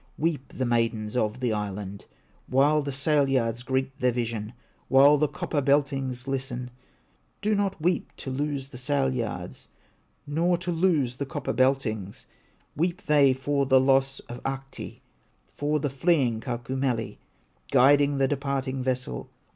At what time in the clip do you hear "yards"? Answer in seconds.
3.29-3.61, 9.13-9.67